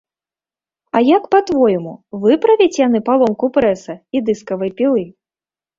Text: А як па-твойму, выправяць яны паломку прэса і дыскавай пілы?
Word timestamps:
А 0.97 1.01
як 1.17 1.23
па-твойму, 1.35 1.93
выправяць 2.25 2.81
яны 2.87 2.99
паломку 3.11 3.45
прэса 3.61 3.93
і 4.19 4.27
дыскавай 4.33 4.69
пілы? 4.83 5.11